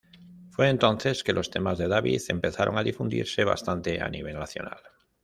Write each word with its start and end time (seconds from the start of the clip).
Fue 0.49 0.67
entonces 0.69 1.23
que 1.23 1.31
los 1.31 1.51
temas 1.51 1.77
de 1.77 1.87
David 1.87 2.19
empezaron 2.29 2.75
a 2.75 2.81
difundirse 2.83 3.43
bastante 3.43 4.01
a 4.01 4.09
nivel 4.09 4.33
nacional. 4.39 4.79